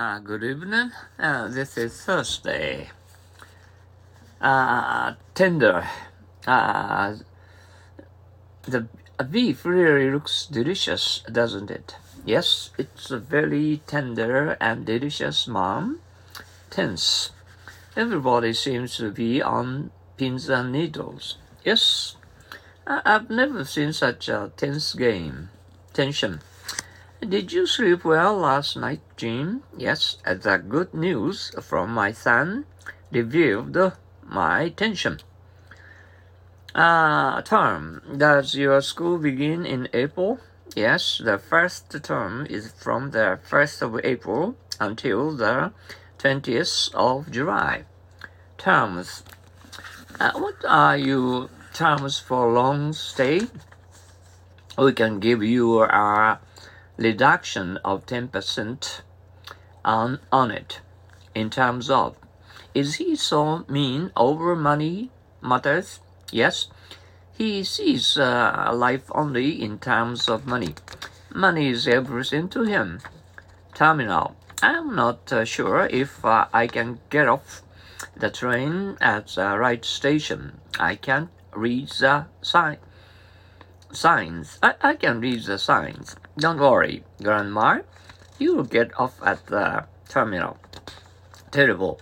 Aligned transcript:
Uh, 0.00 0.18
good 0.18 0.42
evening. 0.42 0.90
Uh, 1.18 1.46
this 1.48 1.76
is 1.76 1.92
Thursday. 2.04 2.88
Uh, 4.40 5.12
tender. 5.34 5.86
Uh, 6.46 7.16
the 8.62 8.88
beef 9.30 9.66
really 9.66 10.10
looks 10.10 10.46
delicious, 10.46 11.22
doesn't 11.30 11.70
it? 11.70 11.96
Yes, 12.24 12.70
it's 12.78 13.10
a 13.10 13.18
very 13.18 13.82
tender 13.86 14.56
and 14.58 14.86
delicious, 14.86 15.46
mom. 15.46 16.00
Tense. 16.70 17.32
Everybody 17.94 18.54
seems 18.54 18.96
to 18.96 19.10
be 19.10 19.42
on 19.42 19.90
pins 20.16 20.48
and 20.48 20.72
needles. 20.72 21.36
Yes, 21.62 22.16
I- 22.86 23.02
I've 23.04 23.28
never 23.28 23.66
seen 23.66 23.92
such 23.92 24.30
a 24.30 24.50
tense 24.56 24.94
game. 24.94 25.50
Tension. 25.92 26.40
Did 27.20 27.52
you 27.52 27.66
sleep 27.66 28.02
well 28.02 28.34
last 28.38 28.78
night, 28.78 29.02
Jim? 29.18 29.62
Yes, 29.76 30.16
the 30.24 30.56
good 30.56 30.94
news 30.94 31.52
from 31.60 31.90
my 31.90 32.12
son 32.12 32.64
relieved 33.12 33.76
my 34.24 34.70
tension. 34.70 35.20
Uh, 36.74 37.42
term. 37.42 38.00
Does 38.16 38.54
your 38.54 38.80
school 38.80 39.18
begin 39.18 39.66
in 39.66 39.88
April? 39.92 40.40
Yes, 40.74 41.20
the 41.22 41.36
first 41.36 41.92
term 42.02 42.46
is 42.48 42.72
from 42.72 43.10
the 43.10 43.38
1st 43.46 43.82
of 43.82 44.00
April 44.02 44.56
until 44.80 45.36
the 45.36 45.72
20th 46.18 46.94
of 46.94 47.30
July. 47.30 47.84
Terms. 48.56 49.24
Uh, 50.18 50.32
what 50.32 50.64
are 50.66 50.96
your 50.96 51.50
terms 51.74 52.18
for 52.18 52.50
long 52.50 52.94
stay? 52.94 53.42
We 54.78 54.94
can 54.94 55.20
give 55.20 55.42
you 55.42 55.82
a 55.82 56.38
reduction 57.00 57.78
of 57.78 58.04
10% 58.04 59.00
on, 59.84 60.20
on 60.30 60.50
it 60.50 60.80
in 61.34 61.48
terms 61.48 61.88
of 61.88 62.14
is 62.74 62.96
he 62.96 63.16
so 63.16 63.64
mean 63.68 64.12
over 64.16 64.54
money 64.54 65.10
matters? 65.42 65.98
Yes, 66.30 66.68
he 67.36 67.64
sees 67.64 68.16
uh, 68.16 68.70
life 68.72 69.10
only 69.10 69.60
in 69.60 69.78
terms 69.78 70.28
of 70.28 70.46
money. 70.46 70.74
Money 71.34 71.70
is 71.70 71.88
everything 71.88 72.48
to 72.50 72.62
him. 72.62 73.00
Terminal. 73.74 74.36
I'm 74.62 74.94
not 74.94 75.32
uh, 75.32 75.44
sure 75.44 75.88
if 75.90 76.24
uh, 76.24 76.46
I 76.52 76.66
can 76.66 77.00
get 77.08 77.26
off 77.26 77.62
the 78.16 78.30
train 78.30 78.98
at 79.00 79.28
the 79.28 79.58
right 79.58 79.84
station. 79.84 80.60
I 80.78 80.96
can't 80.96 81.30
read 81.52 81.88
the 81.88 82.26
sign. 82.42 82.76
Signs. 83.90 84.58
I, 84.62 84.74
I 84.82 84.94
can 84.94 85.20
read 85.20 85.44
the 85.44 85.58
signs. 85.58 86.14
Don't 86.38 86.58
worry, 86.58 87.04
Grandma. 87.22 87.80
You'll 88.38 88.64
get 88.64 88.98
off 88.98 89.20
at 89.22 89.46
the 89.46 89.84
terminal. 90.08 90.58
Terrible. 91.50 92.00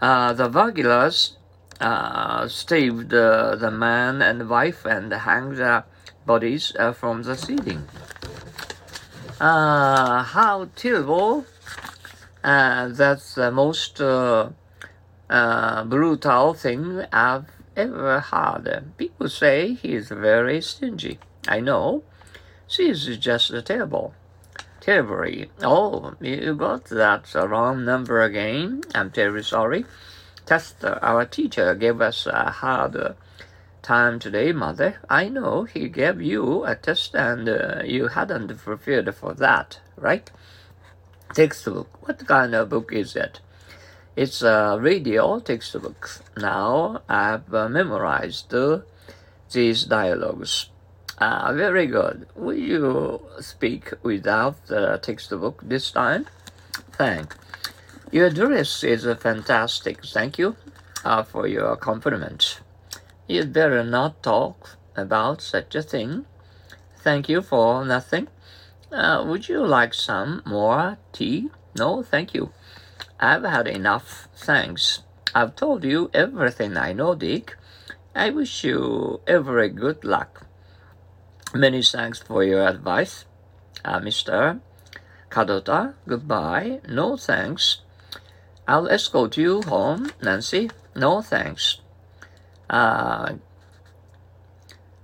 Uh, 0.00 0.32
the 0.32 0.48
burglars 0.48 1.36
uh, 1.80 2.46
stabbed 2.48 3.14
uh, 3.14 3.56
the 3.56 3.70
man 3.70 4.20
and 4.20 4.48
wife 4.48 4.84
and 4.84 5.12
hanged 5.12 5.56
the 5.56 5.84
bodies 6.26 6.74
uh, 6.78 6.92
from 6.92 7.22
the 7.22 7.36
ceiling. 7.36 7.86
Uh, 9.40 10.22
how 10.22 10.68
terrible! 10.76 11.46
Uh, 12.44 12.88
that's 12.88 13.34
the 13.34 13.50
most 13.50 14.00
uh, 14.00 14.50
brutal 15.84 16.54
thing 16.54 17.04
I've 17.12 17.46
ever 17.76 18.20
heard. 18.20 18.92
People 18.98 19.28
say 19.28 19.74
he's 19.74 20.08
very 20.08 20.60
stingy. 20.60 21.18
I 21.48 21.60
know. 21.60 22.02
She's 22.70 23.16
just 23.16 23.50
a 23.50 23.62
terrible. 23.62 24.14
Terribly. 24.80 25.50
Oh, 25.60 26.14
you 26.20 26.54
got 26.54 26.84
that 26.84 27.34
wrong 27.34 27.84
number 27.84 28.22
again. 28.22 28.82
I'm 28.94 29.10
terribly 29.10 29.42
sorry. 29.42 29.86
Test 30.46 30.84
our 30.84 31.24
teacher 31.24 31.74
gave 31.74 32.00
us 32.00 32.26
a 32.26 32.52
hard 32.52 33.16
time 33.82 34.20
today, 34.20 34.52
mother. 34.52 35.00
I 35.10 35.28
know 35.28 35.64
he 35.64 35.88
gave 35.88 36.22
you 36.22 36.64
a 36.64 36.76
test 36.76 37.16
and 37.16 37.48
uh, 37.48 37.82
you 37.84 38.06
hadn't 38.06 38.56
prepared 38.58 39.12
for 39.16 39.34
that, 39.34 39.80
right? 39.96 40.30
Textbook. 41.34 42.06
What 42.06 42.24
kind 42.24 42.54
of 42.54 42.68
book 42.68 42.92
is 42.92 43.16
it? 43.16 43.40
It's 44.14 44.42
a 44.42 44.78
radio 44.80 45.40
textbook. 45.40 46.22
Now 46.36 47.02
I've 47.08 47.48
memorized 47.50 48.54
these 49.50 49.84
dialogues. 49.86 50.70
Ah, 51.22 51.52
very 51.52 51.86
good. 51.86 52.26
Will 52.34 52.56
you 52.56 53.20
speak 53.40 53.92
without 54.02 54.66
the 54.68 54.98
textbook 55.02 55.60
this 55.62 55.90
time? 55.90 56.26
Thank. 56.92 57.36
Your 58.10 58.30
dress 58.30 58.82
is 58.82 59.04
fantastic. 59.20 60.02
Thank 60.02 60.38
you 60.38 60.56
uh, 61.04 61.22
for 61.22 61.46
your 61.46 61.76
compliment. 61.76 62.60
You'd 63.28 63.52
better 63.52 63.84
not 63.84 64.22
talk 64.22 64.78
about 64.96 65.42
such 65.42 65.74
a 65.74 65.82
thing. 65.82 66.24
Thank 66.96 67.28
you 67.28 67.42
for 67.42 67.84
nothing. 67.84 68.28
Uh, 68.90 69.22
would 69.26 69.46
you 69.46 69.64
like 69.66 69.92
some 69.92 70.42
more 70.46 70.96
tea? 71.12 71.50
No, 71.76 72.02
thank 72.02 72.32
you. 72.32 72.50
I've 73.20 73.44
had 73.44 73.68
enough, 73.68 74.28
thanks. 74.34 75.02
I've 75.34 75.54
told 75.54 75.84
you 75.84 76.10
everything 76.14 76.78
I 76.78 76.94
know, 76.94 77.14
Dick. 77.14 77.56
I 78.14 78.30
wish 78.30 78.64
you 78.64 79.20
every 79.26 79.68
good 79.68 80.02
luck. 80.02 80.46
Many 81.54 81.82
thanks 81.82 82.20
for 82.20 82.44
your 82.44 82.64
advice, 82.64 83.24
uh, 83.84 83.98
Mr. 83.98 84.60
Kadota. 85.30 85.94
Goodbye. 86.06 86.80
No 86.88 87.16
thanks. 87.16 87.80
I'll 88.68 88.86
escort 88.86 89.36
you 89.36 89.60
home, 89.62 90.12
Nancy. 90.22 90.70
No 90.94 91.22
thanks. 91.22 91.80
Uh, 92.68 93.34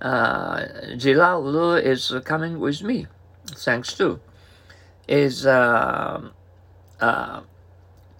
uh, 0.01 0.59
Jilaulu 0.95 1.83
is 1.83 2.13
coming 2.23 2.61
with 2.61 2.81
me. 2.81 3.07
Thanks 3.47 3.93
too. 3.93 4.21
Is 5.05 5.45
uh, 5.45 6.29
uh, 7.01 7.41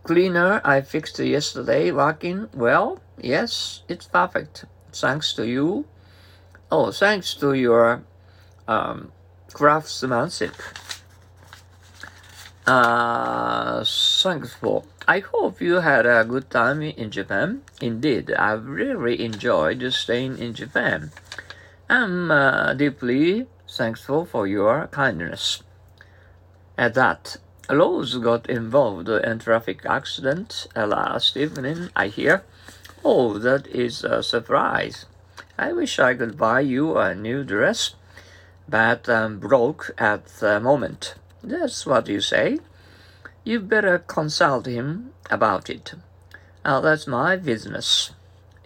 cleaner 0.04 0.60
I 0.66 0.82
fixed 0.82 1.18
yesterday 1.20 1.92
working 1.92 2.50
well? 2.54 3.00
Yes, 3.22 3.84
it's 3.88 4.06
perfect. 4.06 4.66
Thanks 4.92 5.32
to 5.36 5.48
you. 5.48 5.86
Oh, 6.70 6.92
thanks 6.92 7.34
to 7.36 7.54
your 7.54 8.04
um, 8.68 9.12
craftsmanship. 9.54 10.56
Uh, 12.66 13.84
for. 14.60 14.84
I 15.08 15.20
hope 15.20 15.62
you 15.62 15.76
had 15.76 16.06
a 16.06 16.26
good 16.26 16.50
time 16.50 16.82
in 16.82 17.12
Japan. 17.12 17.62
Indeed, 17.80 18.34
I've 18.34 18.68
really 18.68 19.24
enjoyed 19.24 19.82
staying 19.94 20.38
in 20.38 20.54
Japan. 20.54 21.12
I'm 21.90 22.30
uh, 22.30 22.74
deeply 22.74 23.48
thankful 23.70 24.26
for 24.26 24.46
your 24.48 24.88
kindness. 24.88 25.64
At 26.78 26.94
that, 26.96 27.38
Rose 27.70 28.16
got 28.18 28.50
involved 28.50 29.08
in 29.08 29.40
traffic 29.40 29.86
accident 29.86 30.68
last 30.76 31.38
evening, 31.38 31.90
I 31.96 32.08
hear. 32.08 32.44
Oh, 33.04 33.38
that 33.38 33.68
is 33.68 34.04
a 34.04 34.22
surprise. 34.22 35.06
I 35.58 35.72
wish 35.72 36.00
I 36.00 36.14
could 36.16 36.38
buy 36.38 36.60
you 36.60 36.98
a 36.98 37.16
new 37.16 37.44
dress, 37.44 37.96
but 38.68 39.08
I'm 39.10 39.40
broke 39.40 39.92
at 39.98 40.26
the 40.40 40.60
moment. 40.60 41.16
That's 41.44 41.86
what 41.86 42.08
you 42.08 42.22
say. 42.22 42.60
You'd 43.44 43.70
better 43.70 44.00
consult 44.00 44.66
him 44.66 45.14
about 45.30 45.70
it. 45.70 45.94
That's 46.64 47.08
my 47.08 47.38
business. 47.38 48.12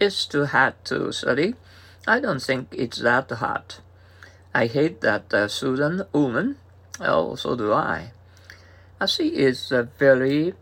It's 0.00 0.26
too 0.26 0.46
hard 0.46 0.74
to 0.86 1.12
study. 1.12 1.54
I 2.06 2.18
don't 2.18 2.42
think 2.42 2.68
it's 2.72 2.98
that 2.98 3.30
hard. 3.30 3.76
I 4.52 4.66
hate 4.66 5.00
that 5.02 5.32
uh, 5.32 5.46
Susan 5.46 6.02
woman. 6.12 6.56
Oh, 7.00 7.36
so 7.36 7.54
do 7.54 7.72
I. 7.72 8.10
Uh, 9.00 9.06
she 9.06 9.28
is 9.28 9.72
uh, 9.72 9.86
very 9.98 10.54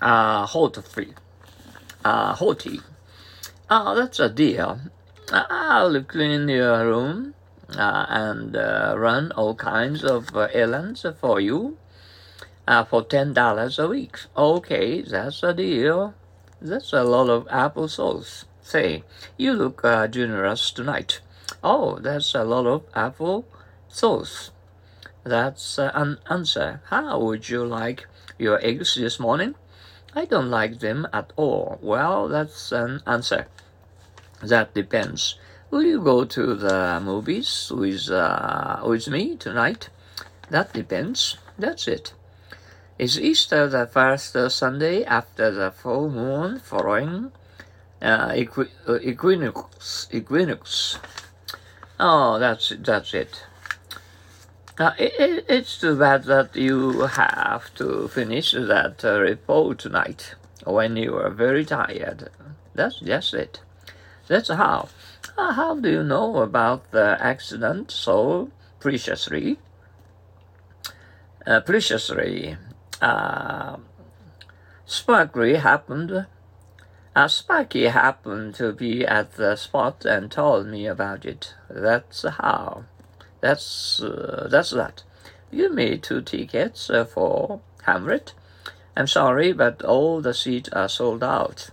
uh, 0.00 0.46
haughty. 0.46 1.14
Uh, 2.04 2.34
haughty. 2.34 2.80
Oh, 3.70 3.94
that's 3.94 4.20
a 4.20 4.28
deal. 4.28 4.80
Uh, 5.32 5.44
I'll 5.48 6.02
clean 6.02 6.48
your 6.48 6.86
room 6.86 7.34
and 7.68 8.56
uh, 8.56 8.94
run 8.96 9.32
all 9.32 9.54
kinds 9.54 10.04
of 10.04 10.34
uh, 10.36 10.48
errands 10.52 11.06
for 11.20 11.40
you 11.40 11.76
uh, 12.66 12.84
for 12.84 13.02
ten 13.02 13.32
dollars 13.32 13.78
a 13.78 13.88
week. 13.88 14.18
Okay, 14.36 15.02
that's 15.02 15.42
a 15.42 15.52
deal. 15.54 16.14
That's 16.60 16.92
a 16.92 17.04
lot 17.04 17.28
of 17.28 17.46
applesauce. 17.48 18.44
Say, 18.62 19.04
you 19.36 19.52
look 19.52 19.84
uh, 19.84 20.08
generous 20.08 20.70
tonight. 20.70 21.20
Oh, 21.62 21.98
that's 21.98 22.34
a 22.34 22.44
lot 22.44 22.66
of 22.66 22.84
apple 22.94 23.46
sauce. 23.88 24.50
That's 25.22 25.78
uh, 25.78 25.90
an 25.94 26.18
answer. 26.30 26.80
How 26.88 27.18
would 27.20 27.48
you 27.48 27.64
like 27.64 28.06
your 28.38 28.58
eggs 28.64 28.94
this 28.94 29.20
morning? 29.20 29.54
I 30.14 30.24
don't 30.24 30.50
like 30.50 30.78
them 30.78 31.06
at 31.12 31.32
all. 31.36 31.78
Well, 31.82 32.28
that's 32.28 32.72
an 32.72 33.02
answer. 33.06 33.46
That 34.42 34.74
depends. 34.74 35.36
Will 35.74 35.82
you 35.82 36.00
go 36.00 36.24
to 36.24 36.54
the 36.54 37.00
movies 37.02 37.72
with 37.74 38.08
uh, 38.08 38.80
with 38.86 39.08
me 39.08 39.34
tonight? 39.34 39.88
That 40.48 40.72
depends. 40.72 41.36
That's 41.58 41.88
it. 41.88 42.14
Is 42.96 43.18
Easter 43.18 43.66
the 43.66 43.88
first 43.88 44.36
Sunday 44.50 45.02
after 45.02 45.50
the 45.50 45.72
full 45.72 46.10
moon 46.10 46.60
following 46.60 47.32
uh, 48.00 48.38
uh, 48.86 48.98
equinox? 49.02 50.06
Equinox. 50.12 51.00
Oh, 51.98 52.38
that's 52.38 52.72
that's 52.78 53.12
it. 53.12 53.44
Uh, 54.78 54.92
it, 54.96 55.12
it. 55.18 55.44
It's 55.48 55.80
too 55.80 55.96
bad 55.98 56.22
that 56.26 56.54
you 56.54 57.00
have 57.00 57.74
to 57.74 58.06
finish 58.06 58.52
that 58.52 59.04
uh, 59.04 59.18
report 59.18 59.80
tonight 59.80 60.36
when 60.62 60.94
you 60.94 61.16
are 61.16 61.30
very 61.30 61.64
tired. 61.64 62.30
That's 62.76 63.00
just 63.00 63.34
it. 63.34 63.63
That's 64.26 64.48
how. 64.48 64.88
Uh, 65.36 65.52
how 65.52 65.74
do 65.78 65.90
you 65.90 66.02
know 66.02 66.38
about 66.38 66.90
the 66.92 67.16
accident 67.20 67.90
so 67.90 68.50
preciously? 68.80 69.58
Uh, 71.46 71.60
preciously. 71.60 72.56
Uh, 73.02 73.76
Sparkly 74.86 75.56
happened. 75.56 76.26
Uh, 77.16 77.28
Sparky 77.28 77.86
happened 77.86 78.54
to 78.54 78.72
be 78.72 79.04
at 79.04 79.32
the 79.32 79.56
spot 79.56 80.04
and 80.04 80.30
told 80.30 80.66
me 80.66 80.86
about 80.86 81.24
it. 81.24 81.54
That's 81.70 82.22
how. 82.22 82.84
That's 83.40 84.02
uh, 84.02 84.48
that's 84.50 84.70
that. 84.70 85.02
You 85.50 85.72
made 85.72 86.02
two 86.02 86.22
tickets 86.22 86.90
uh, 86.90 87.04
for 87.04 87.60
Hamlet. 87.82 88.34
I'm 88.96 89.06
sorry, 89.06 89.52
but 89.52 89.82
all 89.82 90.20
the 90.20 90.34
seats 90.34 90.68
are 90.70 90.88
sold 90.88 91.22
out. 91.22 91.70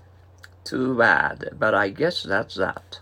Too 0.64 0.96
bad, 0.98 1.50
but 1.58 1.74
I 1.74 1.90
guess 1.90 2.24
that's 2.24 2.56
that. 2.56 3.00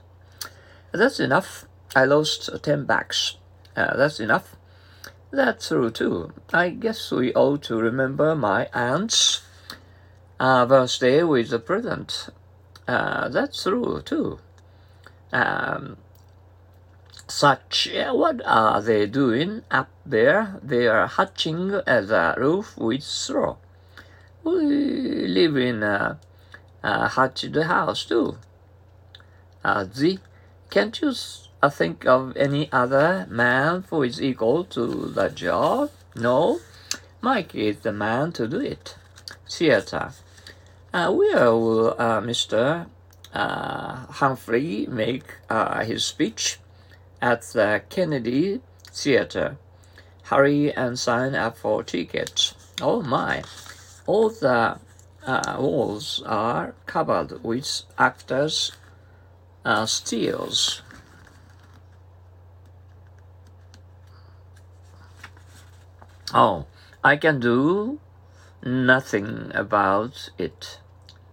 That's 0.91 1.19
enough. 1.19 1.65
I 1.95 2.05
lost 2.05 2.49
10 2.63 2.85
bucks. 2.85 3.37
Uh, 3.75 3.95
that's 3.95 4.19
enough. 4.19 4.55
That's 5.31 5.67
true 5.67 5.91
too. 5.91 6.33
I 6.51 6.69
guess 6.69 7.11
we 7.11 7.33
ought 7.33 7.63
to 7.63 7.75
remember 7.77 8.35
my 8.35 8.67
aunt's 8.73 9.43
uh, 10.39 10.65
birthday 10.65 11.21
with 11.23 11.53
a 11.53 11.59
present. 11.59 12.29
Uh, 12.87 13.29
that's 13.29 13.63
true 13.63 14.01
too. 14.03 14.39
Um, 15.31 15.97
such, 17.27 17.87
uh, 17.93 18.11
what 18.13 18.41
are 18.43 18.81
they 18.81 19.05
doing 19.05 19.61
up 19.69 19.89
there? 20.03 20.59
They 20.63 20.87
are 20.87 21.05
hatching 21.05 21.73
at 21.85 22.07
the 22.07 22.33
roof 22.37 22.75
with 22.77 23.03
straw. 23.03 23.57
We 24.43 25.27
live 25.27 25.55
in 25.57 25.83
a, 25.83 26.19
a 26.83 27.09
the 27.51 27.63
house 27.65 28.05
too. 28.05 28.37
Uh, 29.63 29.83
the 29.83 30.19
can't 30.69 31.01
you 31.01 31.13
uh, 31.61 31.69
think 31.69 32.05
of 32.05 32.37
any 32.37 32.71
other 32.71 33.27
man 33.29 33.83
who 33.89 34.03
is 34.03 34.21
equal 34.21 34.63
to 34.65 34.85
the 35.07 35.29
job? 35.29 35.91
No, 36.15 36.59
Mike 37.21 37.55
is 37.55 37.79
the 37.79 37.91
man 37.91 38.31
to 38.33 38.47
do 38.47 38.59
it. 38.59 38.95
Theater. 39.49 40.11
Uh, 40.93 41.11
where 41.11 41.51
will 41.51 41.95
uh, 41.99 42.21
Mr. 42.21 42.87
Uh, 43.33 44.05
Humphrey 44.05 44.87
make 44.87 45.25
uh, 45.49 45.83
his 45.83 46.05
speech? 46.05 46.59
At 47.21 47.41
the 47.53 47.81
Kennedy 47.89 48.61
Theater. 48.91 49.57
Hurry 50.23 50.71
and 50.73 50.97
sign 50.97 51.35
up 51.35 51.57
for 51.57 51.83
tickets. 51.83 52.53
Oh 52.81 53.01
my! 53.01 53.43
All 54.05 54.29
the 54.29 54.79
uh, 55.29 55.57
walls 55.59 56.23
are 56.25 56.73
covered 56.87 57.43
with 57.43 57.83
actors' 57.99 58.71
uh, 59.63 59.85
stills. 59.85 60.81
Oh, 66.33 66.65
I 67.03 67.15
can 67.15 67.39
do 67.39 67.99
nothing 68.63 69.51
about 69.53 70.29
it. 70.37 70.79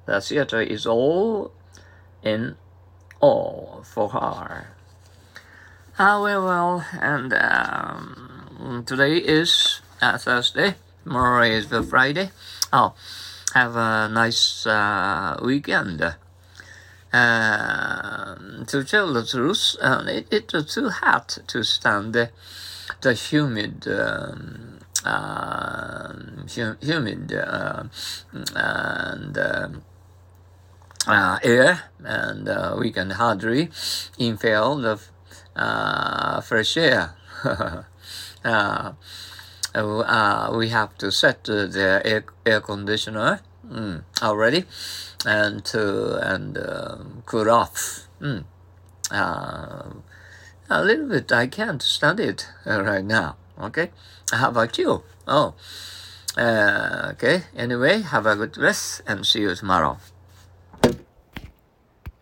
The 0.05 0.21
theater 0.21 0.61
is 0.61 0.87
all 0.87 1.53
in 2.23 2.57
all 3.21 3.83
for 3.85 4.11
her. 4.11 4.69
Ah, 5.99 6.21
well, 6.23 6.45
well, 6.45 6.85
and 7.01 7.33
um, 7.33 8.85
today 8.87 9.17
is 9.17 9.81
uh, 10.03 10.19
Thursday. 10.19 10.75
Tomorrow 11.05 11.47
is 11.47 11.69
the 11.69 11.83
Friday. 11.83 12.31
Oh, 12.73 12.95
have 13.57 13.75
a 13.75 14.09
nice 14.13 14.67
uh, 14.67 15.39
weekend. 15.43 16.03
Uh, 17.11 18.35
to 18.67 18.85
tell 18.85 19.11
the 19.15 19.25
truth, 19.25 19.77
uh, 19.81 20.05
it, 20.07 20.27
it's 20.31 20.75
too 20.75 20.91
hot 20.91 21.39
to 21.47 21.63
stand 21.63 22.13
the, 22.13 23.15
humid 23.15 23.89
um, 23.89 24.79
uh, 25.07 26.13
humid 26.83 27.33
uh, 27.33 27.85
and 28.55 29.39
uh, 29.39 29.69
air, 31.43 31.85
and 32.05 32.79
we 32.79 32.91
can 32.93 33.11
hardly 33.11 33.71
inhale 34.19 34.77
the 34.77 34.99
fresh 36.43 36.77
air. 36.77 37.15
we 40.57 40.69
have 40.69 40.97
to 40.99 41.13
set 41.13 41.45
the 41.45 42.03
air, 42.05 42.25
air 42.45 42.61
conditioner 42.61 43.41
mm, 43.69 44.03
already 44.23 44.65
and 45.25 45.65
to 45.65 46.17
and 46.17 46.59
um, 46.59 47.23
cool 47.27 47.51
off. 47.51 48.07
Mm. 48.21 48.45
a 49.11 50.83
little 50.83 51.09
bit 51.09 51.31
I 51.31 51.47
can't 51.47 51.83
stand 51.83 52.21
it 52.21 52.49
right 52.65 53.05
now. 53.05 53.37
Okay. 53.61 53.91
How 54.33 54.49
about 54.49 54.77
you? 54.79 55.03
Oh, 55.27 55.55
uh, 56.37 57.11
okay. 57.13 57.45
Anyway, 57.57 58.03
have 58.03 58.27
a 58.27 58.37
good 58.37 58.57
rest 58.59 59.03
and 59.07 59.27
see 59.27 59.41
you 59.41 59.55
tomorrow. 59.55 59.99